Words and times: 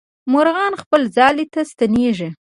مرغان 0.33 0.73
خپل 0.81 1.01
ځالې 1.15 1.45
ته 1.53 1.61
ستنېږي. 1.71 2.29